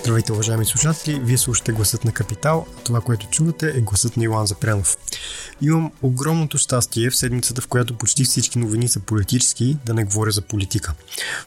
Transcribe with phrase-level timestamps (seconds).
[0.00, 1.20] Здравейте, уважаеми слушатели!
[1.24, 4.96] Вие слушате Гласът на Капитал, а това, което чувате е гласът на Илан Запрянов.
[5.60, 10.30] Имам огромното щастие в седмицата, в която почти всички новини са политически, да не говоря
[10.30, 10.94] за политика.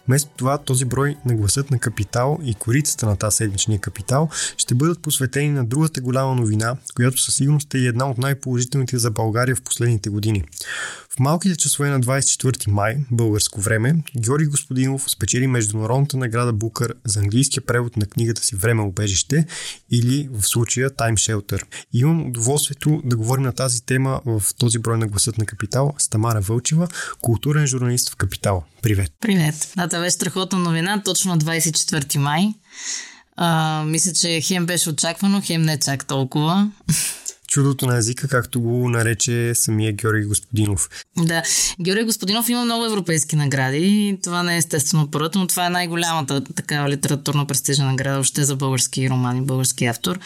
[0.08, 4.76] Вместо това, този брой на гласът на Капитал и корицата на тази седмичния Капитал ще
[4.76, 9.56] бъдат посветени на другата голяма новина, която със сигурност е една от най-положителните за България
[9.56, 10.44] в последните години.
[11.16, 17.20] В малките часове на 24 май, българско време, Георги Господинов спечели Международната награда Букър за
[17.20, 19.46] английския превод на книгата си Време обежище
[19.92, 21.64] или в случая Time Shelter.
[21.94, 25.94] И имам удоволствието да говорим на тази тема в този брой на гласът на Капитал
[25.98, 26.88] с Тамара Вълчева,
[27.22, 28.64] културен журналист в Капитал.
[28.82, 29.12] Привет!
[29.22, 29.72] Привет!
[29.78, 32.54] Да, това беше страхотна новина, точно 24 май.
[33.36, 36.72] А, мисля, че хем беше очаквано, хем не чак толкова
[37.54, 40.90] чудото на езика, както го нарече самия Георги Господинов.
[41.18, 41.44] Да,
[41.82, 44.20] Георги Господинов има много европейски награди.
[44.24, 48.56] Това не е естествено първата, но това е най-голямата такава литературно престижна награда още за
[48.56, 50.20] български романи, български автор.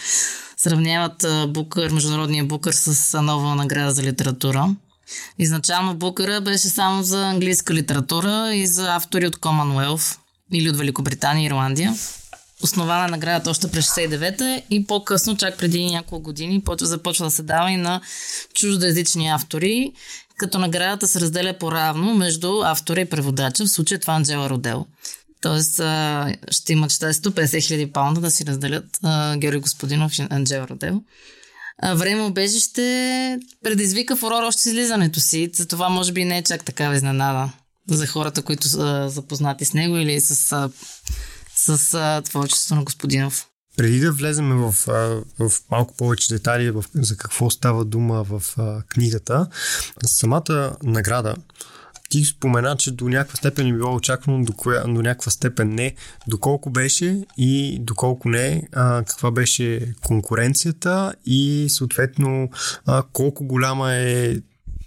[0.58, 4.76] Сравняват Букър, международния Букър с нова награда за литература.
[5.40, 10.18] Изначално Букъра беше само за английска литература и за автори от Commonwealth
[10.54, 11.96] или от Великобритания и Ирландия
[12.64, 17.72] основана наградата още през 69-та и по-късно, чак преди няколко години, започва да се дава
[17.72, 18.02] и на
[18.54, 19.92] чуждоязични автори,
[20.38, 24.86] като наградата се разделя по-равно между автора и преводача, в случая това е Анджела Родел.
[25.42, 25.74] Тоест
[26.52, 28.86] ще имат 150 хиляди паунда да си разделят
[29.38, 31.02] Георги Господинов и Анджела Родел.
[31.94, 36.96] Време обежище предизвика фурор още с излизането си, затова може би не е чак такава
[36.96, 37.50] изненада
[37.90, 40.70] за хората, които са запознати с него или с
[41.58, 43.48] с а, творчеството на Господинов.
[43.78, 44.72] Преди да влезем в,
[45.40, 49.48] в малко повече детайли в, за какво става дума в а, книгата,
[50.06, 51.36] самата награда,
[52.10, 55.96] ти спомена, че до някаква степен е било очаквано, до, коя, до някаква степен не.
[56.28, 62.50] Доколко беше и доколко не, а, каква беше конкуренцията и съответно
[62.86, 64.36] а, колко голяма е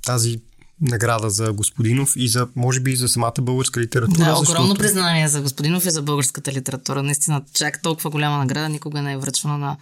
[0.05, 0.41] тази
[0.81, 4.25] награда за Господинов и за, може би, и за самата българска литература.
[4.25, 4.51] Да, защото...
[4.51, 7.03] огромно признание за Господинов и за българската литература.
[7.03, 9.77] Наистина, чак толкова голяма награда никога не е връчвана на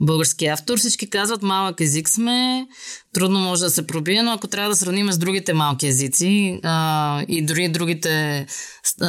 [0.00, 0.78] български автор.
[0.78, 2.66] Всички казват, малък език сме,
[3.12, 7.22] трудно може да се пробие, но ако трябва да сравним с другите малки езици а,
[7.28, 8.46] и дори другите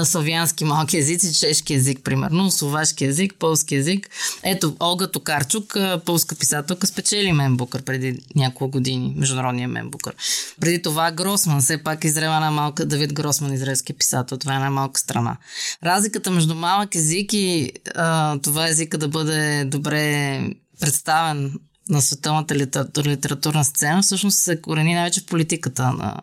[0.04, 4.10] славянски малки езици, чешки език, примерно, словашки език, полски език.
[4.44, 10.14] Ето, Олга Токарчук, полска писателка, спечели Менбукър преди няколко години, международния Менбукър.
[10.60, 14.56] Преди това Гросман, все пак Израел е една малка, Давид Гросман, израелски писател, това е
[14.56, 15.38] една малка страна.
[15.84, 20.40] Разликата между малък език и а, това езика да бъде добре
[20.80, 21.54] представен
[21.90, 26.18] на световната литература, литературна сцена, всъщност се корени най-вече в политиката на,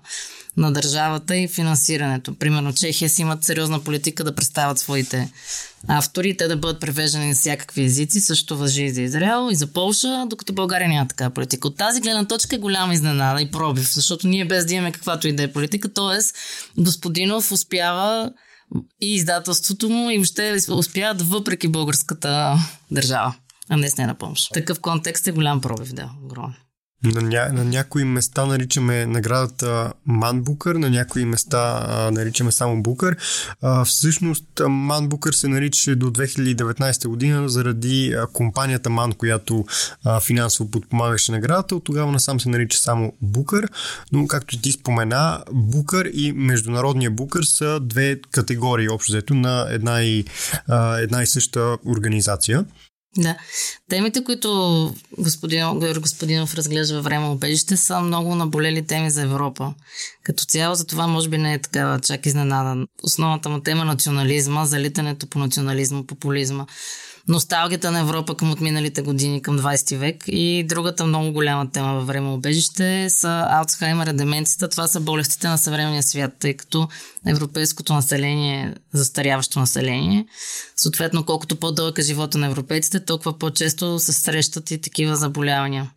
[0.57, 2.35] на държавата и финансирането.
[2.35, 5.33] Примерно Чехия си имат сериозна политика да представят своите
[5.89, 9.67] автори, те да бъдат превеждани на всякакви езици, също въжи и за Израел и за
[9.67, 11.69] Полша, докато България няма такава политика.
[11.69, 15.29] От тази гледна точка е голяма изненада и пробив, защото ние без да имаме каквато
[15.29, 16.19] и да е политика, т.е.
[16.83, 18.33] Господинов успява
[19.01, 22.59] и издателството му и въобще успяват въпреки българската
[22.91, 23.35] държава
[23.71, 24.53] а не с не на помощ.
[24.53, 26.55] Такъв контекст е голям пробив, да, огромен.
[27.05, 32.83] На, ня, на някои места наричаме наградата Ман Букър, на някои места а, наричаме само
[32.83, 33.17] Букър.
[33.63, 39.65] А, всъщност Ман Букър се нарича до 2019 година заради а, компанията Ман, която
[40.05, 41.77] а, финансово подпомагаше наградата.
[41.77, 43.69] От тогава насам се нарича само Букър,
[44.13, 50.03] но както ти спомена, Букър и Международния Букър са две категории общо взето на една
[50.03, 50.25] и,
[50.69, 52.65] а, една и съща организация.
[53.17, 53.37] Да.
[53.89, 59.75] Темите, които господин, Господинов разглежда във време обежище, са много наболели теми за Европа.
[60.23, 62.87] Като цяло, за това може би не е такава чак изненада.
[63.03, 66.67] Основната му тема е национализма, залитането по национализма, популизма
[67.31, 70.25] носталгията на Европа към отминалите години, към 20 век.
[70.27, 74.69] И другата много голяма тема във време обежище са Алцхаймера, деменцията.
[74.69, 76.89] Това са болестите на съвременния свят, тъй като
[77.27, 80.27] европейското население застаряващо население.
[80.77, 85.91] Съответно, колкото по-дълъг е живота на европейците, толкова по-често се срещат и такива заболявания.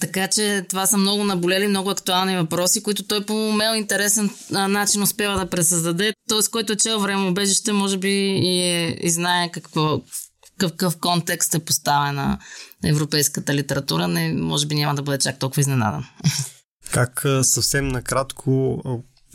[0.00, 5.02] Така че това са много наболели, много актуални въпроси, които той по умел интересен начин
[5.02, 6.12] успява да пресъздаде.
[6.28, 8.08] Тоест, който е чел време обежище, може би
[8.42, 10.00] и, е, и знае какво,
[10.70, 12.38] какъв контекст е поставена
[12.84, 16.04] европейската литература, не, може би няма да бъде чак толкова изненадан.
[16.90, 18.82] Как съвсем накратко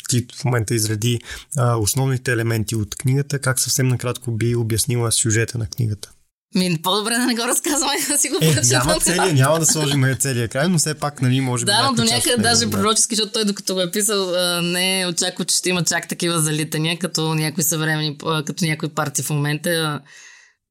[0.10, 1.20] ти в момента изреди
[1.58, 3.40] а, основните елементи от книгата.
[3.40, 6.12] Как съвсем накратко би обяснила сюжета на книгата?
[6.56, 10.16] Ми, по-добре да не го разказваме, да си го е, няма, целия, няма да сложим
[10.20, 11.72] целия край, но все пак, нали, може би.
[11.72, 12.72] Да, но до някъде даже да.
[12.72, 14.32] пророчески, защото той докато го е писал,
[14.62, 19.24] не е очаква, че ще има чак такива залитания, като някои съвремени, като някои партии
[19.24, 20.02] в момента.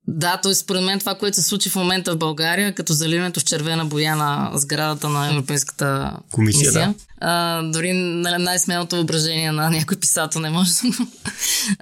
[0.08, 0.54] Да, т.е.
[0.54, 4.16] според мен това, което се случи в момента в България, като заливането с червена боя
[4.16, 6.94] на сградата на Европейската комисия, да.
[7.20, 7.92] а, дори
[8.38, 10.70] най-смелото въображение на някой писател не може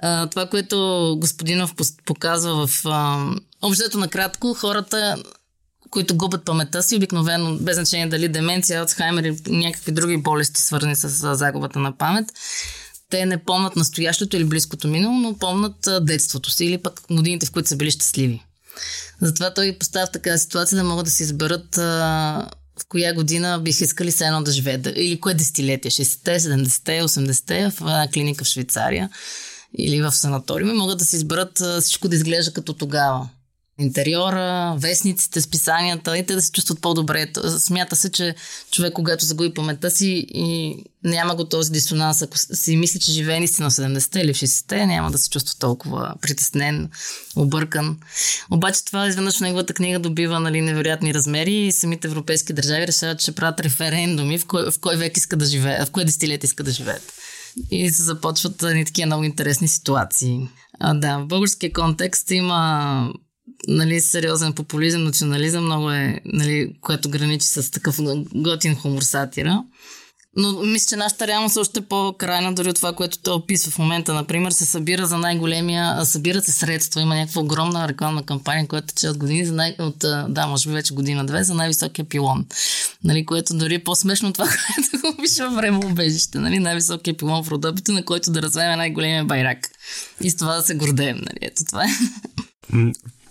[0.01, 0.77] да Това, което
[1.19, 1.73] господинов
[2.05, 3.25] показва в а,
[3.65, 5.15] Общо накратко, хората,
[5.89, 10.95] които губят паметта си, обикновено, без значение дали деменция, Алцхаймер или някакви други болести, свързани
[10.95, 12.25] с загубата на памет,
[13.15, 17.51] те не помнат настоящето или близкото минало, но помнат детството си или пък годините, в
[17.51, 18.43] които са били щастливи.
[19.21, 23.81] Затова той поставя в такава ситуация да могат да си изберат в коя година бих
[23.81, 24.87] искали се едно да живеят.
[24.95, 29.09] Или кое десетилетие, 60-те, 70-те, 80-те, в една клиника в Швейцария
[29.77, 33.29] или в санаториуми, могат да си изберат всичко да изглежда като тогава
[33.79, 37.27] интериора, вестниците, списанията и те да се чувстват по-добре.
[37.59, 38.35] Смята се, че
[38.71, 43.39] човек, когато загуби паметта си и няма го този дисонанс, ако си мисли, че живее
[43.39, 46.89] наистина 70-те или в 60-те, няма да се чувства толкова притеснен,
[47.35, 47.97] объркан.
[48.51, 53.19] Обаче това изведнъж в неговата книга добива нали, невероятни размери и самите европейски държави решават,
[53.19, 56.63] че правят референдуми в кой, в кой век иска да живее, в кое десетилетие иска
[56.63, 57.13] да живеят.
[57.71, 60.47] И се започват ни такива много интересни ситуации.
[60.79, 63.13] А, да, в българския контекст има
[63.67, 67.99] нали, сериозен популизъм, национализъм, много е, нали, което граничи с такъв
[68.35, 69.63] готин хумор сатира.
[70.37, 73.79] Но мисля, че нашата реалност е още по-крайна, дори от това, което той описва в
[73.79, 74.13] момента.
[74.13, 79.09] Например, се събира за най-големия, събират се средства, има някаква огромна рекламна кампания, която тече
[79.09, 79.97] от години, за най- от,
[80.27, 82.45] да, може би вече година-две, за най-високия пилон.
[83.03, 84.45] Нали, което дори е по-смешно това,
[84.91, 86.39] което го пише време убежище.
[86.39, 89.69] Нали, най-високия пилон в Родопите, на който да развеме най-големия байрак.
[90.21, 91.17] И с това да се гордеем.
[91.17, 91.87] Нали, ето това е.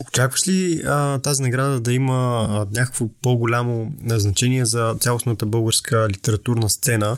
[0.01, 6.71] Очакваш ли а, тази награда да има а, някакво по-голямо значение за цялостната българска литературна
[6.71, 7.17] сцена?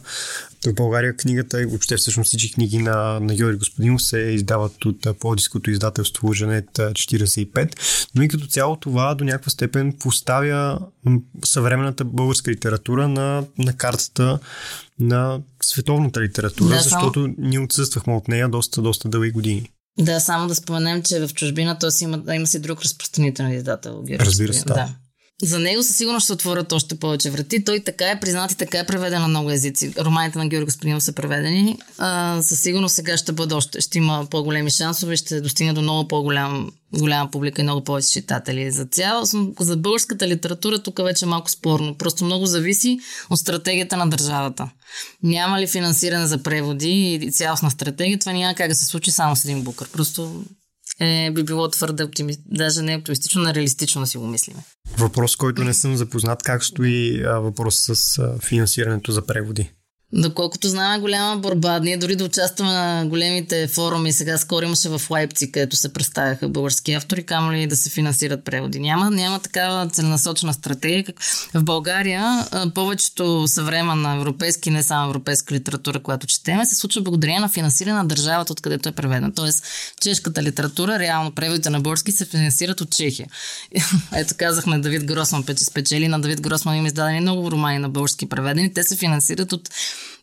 [0.66, 5.18] В България книгата и въобще всъщност всички книги на, на Георги Господинов се издават от
[5.20, 7.76] Плодиското издателство Женет 45,
[8.14, 10.78] но и като цяло това до някаква степен поставя
[11.44, 14.38] съвременната българска литература на, на картата
[15.00, 19.70] на световната литература, да, защото ние отсъствахме от нея доста, доста дълги години.
[19.98, 24.04] Да, само да споменем, че в чужбина той си има, има си друг разпространителен издател.
[24.20, 24.74] Разбира се, да.
[24.74, 24.88] да.
[25.42, 27.64] За него със сигурност ще отворят още повече врати.
[27.64, 29.92] Той така е признат и така е преведен на много езици.
[29.98, 31.78] Романите на Георги Господинов са преведени.
[31.98, 36.08] А, със сигурност сега ще бъде още, ще има по-големи шансове, ще достигне до много
[36.08, 38.70] по-голям голяма публика и много повече читатели.
[38.70, 39.24] За цяло,
[39.60, 41.94] за българската литература тук вече е малко спорно.
[41.94, 42.98] Просто много зависи
[43.30, 44.70] от стратегията на държавата.
[45.22, 49.36] Няма ли финансиране за преводи и цялостна стратегия, това няма как да се случи само
[49.36, 49.88] с един букър.
[49.88, 50.44] Просто
[51.00, 54.64] е, би било твърде оптимистично, даже не оптимистично, но реалистично да си го мислиме.
[54.98, 59.70] Въпрос, който не съм запознат, как стои а, въпрос с а, финансирането за преводи?
[60.12, 65.00] Доколкото знаме голяма борба, ние дори да участваме на големите форуми, сега скоро имаше в
[65.10, 68.80] Лайпци, където се представяха български автори, камо ли да се финансират преводи.
[68.80, 71.14] Няма, няма такава целенасочена стратегия.
[71.54, 77.48] В България повечето съвременна европейски, не само европейска литература, която четеме, се случва благодарение на
[77.48, 79.34] финансиране на държавата, откъдето е преведена.
[79.34, 79.64] Тоест,
[80.00, 83.28] чешката литература, реално преводите на български се финансират от Чехия.
[84.14, 88.74] Ето казахме Давид Гросман спечели на Давид Гросман има издадени много романи на български преведени.
[88.74, 89.70] Те се финансират от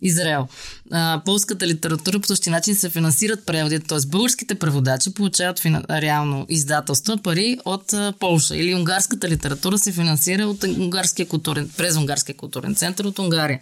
[0.02, 0.48] Израел.
[0.92, 4.08] А, полската литература по същия начин се финансират преводите, т.е.
[4.08, 8.58] българските преводачи получават фина, реално издателства пари от а, Полша.
[8.58, 13.60] Или унгарската литература се финансира от унгарския културен, през унгарския културен център от Унгария.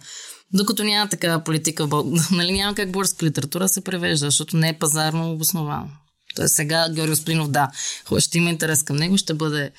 [0.52, 1.88] Докато няма такава политика,
[2.30, 5.88] нали, няма как българска литература се превежда, защото не е пазарно обосновано.
[6.36, 7.70] Тоест сега Георги Господинов, да,
[8.18, 9.70] ще има интерес към него, ще бъде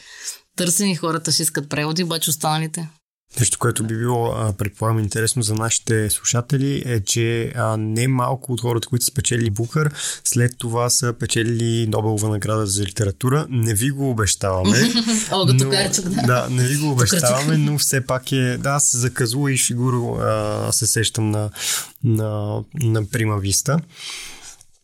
[0.58, 2.90] търсен и хората ще искат преводи, обаче останалите
[3.40, 8.62] Нещо, което би било, предполагам, интересно за нашите слушатели е, че а, не малко от
[8.62, 13.46] хората, които са печели Букър, след това са печели Нобелова награда за литература.
[13.50, 14.78] Не ви го обещаваме.
[15.32, 15.90] О, но, да.
[16.28, 18.58] да, не ви го обещаваме, но все пак е...
[18.58, 21.50] Да, аз за Казула и Шигуро а, се сещам на,
[22.04, 23.80] на, на Прима Виста.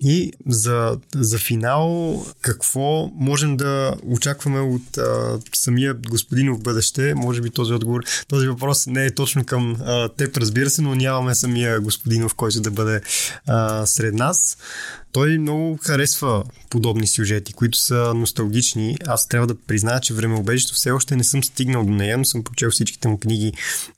[0.02, 7.14] И за, за финал, какво можем да очакваме от а, самия господин в бъдеще?
[7.16, 10.96] Може би този отговор, този въпрос не е точно към а, теб, разбира се, но
[10.96, 13.02] нямаме самия господинов, който да бъде
[13.48, 14.58] а, сред нас.
[15.12, 18.98] Той много харесва подобни сюжети, които са носталгични.
[19.08, 22.44] Аз трябва да призная, че времеобежището все още не съм стигнал до нея, но съм
[22.44, 23.54] прочел всичките му книги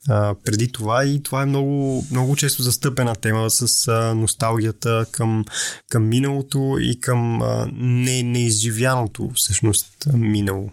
[0.08, 5.44] а, преди това и това е много, много често застъпена тема с а, носталгията към,
[5.92, 10.70] към миналото и към а, не, неизживяното всъщност минало.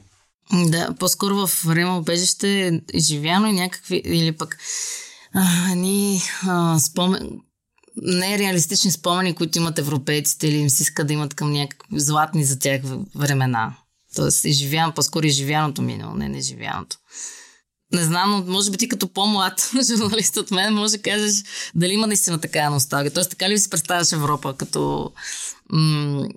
[0.54, 4.58] Да, по-скоро в времеобежище е изживяно и някакви, или пък
[5.34, 7.30] а, ни а, спомен,
[8.02, 12.60] нереалистични спомени, които имат европейците или им се иска да имат към някакви златни за
[12.60, 12.82] тях
[13.16, 13.76] времена.
[14.16, 16.98] Тоест, изживяно, по-скоро изживяното минало, не неживяното.
[17.92, 21.44] Не знам, но може би ти като по-млад журналист от мен може да кажеш
[21.76, 23.14] дали има наистина такава носталгия.
[23.14, 25.12] Тоест, така ли си представяш Европа като...
[25.70, 26.28] М-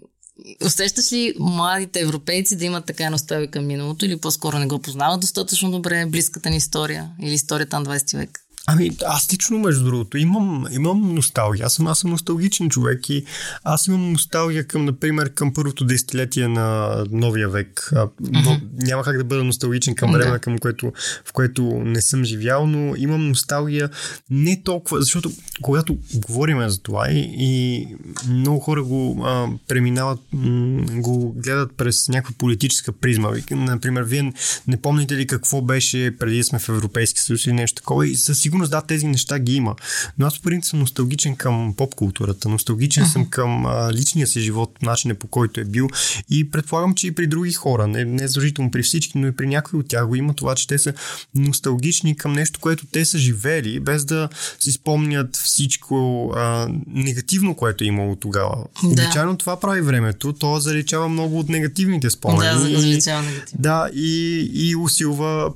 [0.65, 5.21] усещаш ли младите европейци да имат така носталгия към миналото или по-скоро не го познават
[5.21, 8.42] достатъчно добре близката ни история или историята на 20 век?
[8.67, 11.67] Ами, аз лично, между другото, имам, имам носталгия.
[11.67, 13.25] Аз съм, аз съм носталгичен човек и
[13.65, 17.91] аз имам носталгия към, например, към първото десетилетие на новия век.
[17.97, 18.61] А, но mm-hmm.
[18.73, 20.93] няма как да бъда носталгичен към време, към което,
[21.25, 23.91] в което не съм живял, но имам носталгия
[24.31, 27.87] не толкова, защото когато говорим за това и, и
[28.29, 33.31] много хора го а, преминават, м- го гледат през някаква политическа призма.
[33.51, 34.33] Например, вие
[34.67, 38.45] не помните ли какво беше преди сме в Европейски съюз или нещо такова и със
[38.53, 39.77] сигурност да, тези неща ги има.
[40.19, 44.41] Но аз по принцип съм носталгичен към поп културата, носталгичен съм към а, личния си
[44.41, 45.89] живот, начинът по който е бил
[46.31, 49.47] и предполагам, че и при други хора, не, не задължително при всички, но и при
[49.47, 50.93] някои от тях го има това, че те са
[51.35, 54.29] носталгични към нещо, което те са живели, без да
[54.61, 58.57] си спомнят всичко а, негативно, което е имало тогава.
[58.83, 58.89] Да.
[58.89, 62.55] Обичайно това прави времето, то заличава много от негативните спомени.
[62.55, 63.63] Да, заличава негативно.
[63.63, 65.53] Да, и, и усилва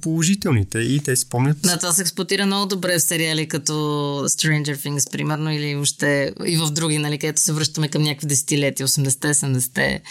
[0.00, 1.60] положителните и те спомнят.
[1.62, 3.72] Да, това се експлуатира много добре в сериали като
[4.28, 8.88] Stranger Things, примерно, или още и в други, нали, където се връщаме към някакви десетилетия,
[8.88, 10.02] 80-те, 70-те.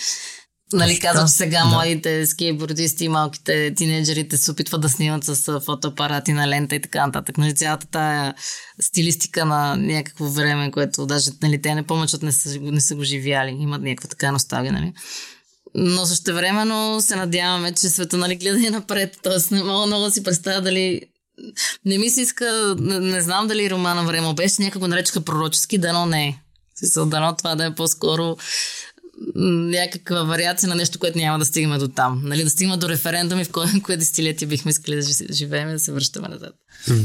[0.73, 1.65] Нали, казвам сега, да.
[1.65, 7.05] младите скейтбордисти и малките тинейджерите се опитват да снимат с фотоапарати на лента и така
[7.05, 7.37] нататък.
[7.37, 8.33] Нали, цялата тая
[8.81, 12.95] стилистика на някакво време, което даже нали, те не помнят, защото не са, не са
[12.95, 13.51] го живяли.
[13.59, 14.93] Имат някаква така носталгия, нали.
[15.75, 19.17] Но също времено се надяваме, че света нали, гледа и напред.
[19.23, 21.01] Тоест не мога много да си представя дали
[21.85, 25.77] не ми се иска, не, не знам дали романа Време беше, някак го наречаха пророчески,
[25.77, 26.39] дано не е.
[27.05, 28.37] Дано това да е по-скоро
[29.35, 32.21] някаква вариация на нещо, което няма да стигаме до там.
[32.23, 35.79] Нали, да стигаме до референдуми, в кое, кое десетилетие бихме искали да живеем и да
[35.79, 36.53] се връщаме назад.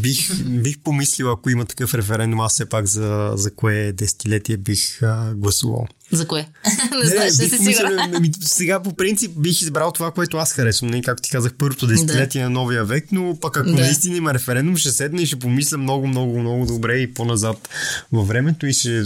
[0.01, 5.03] Бих, бих помислил, ако има такъв референдум, аз все пак за, за кое десетилетие бих
[5.03, 5.87] а, гласувал.
[6.13, 6.49] За кое?
[7.03, 7.77] не, знаеш, не, си
[8.15, 10.91] ами, сега по принцип бих избрал това, което аз харесвам.
[10.91, 12.51] Не, както ти казах, първото десетилетие да.
[12.51, 13.81] на новия век, но пък ако да.
[13.81, 17.69] наистина има референдум, ще седна и ще помисля много, много, много добре и по-назад
[18.13, 19.05] във времето и ще,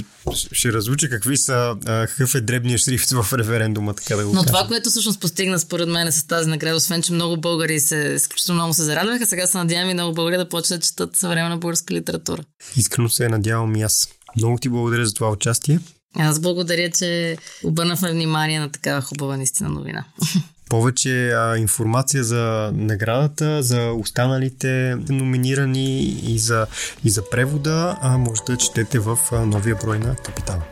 [0.53, 4.47] ще разуча какви са, какъв е дребният шрифт в референдума, така да го Но кажа.
[4.47, 8.61] това, което всъщност постигна според мен с тази награда, освен, че много българи се, изключително
[8.61, 11.95] много се зарадваха, сега се надявам и много българи да почнат да четат съвременна българска
[11.95, 12.43] литература.
[12.77, 14.09] Искрено се надявам и аз.
[14.37, 15.81] Много ти благодаря за това участие.
[16.19, 20.05] Аз благодаря, че обърнахме внимание на такава хубава наистина новина.
[20.69, 26.67] Повече а, информация за наградата, за останалите номинирани и за,
[27.05, 30.63] и за превода а, може да четете в а, новия брой на Капитал.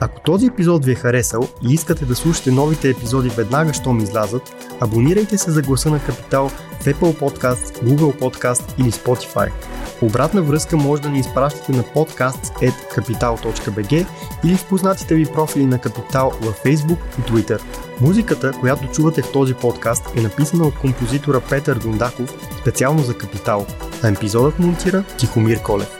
[0.00, 4.74] Ако този епизод ви е харесал и искате да слушате новите епизоди веднага, щом излязат,
[4.80, 6.50] абонирайте се за гласа на Капитал
[6.80, 9.50] в Apple Podcast, Google Podcast или Spotify.
[10.02, 14.06] Обратна връзка може да ни изпращате на podcast.capital.bg
[14.44, 17.60] или в познатите ви профили на Капитал във Facebook и Twitter.
[18.00, 23.66] Музиката, която чувате в този подкаст е написана от композитора Петър Дундаков специално за Капитал,
[24.02, 25.97] а епизодът монтира Тихомир Колев.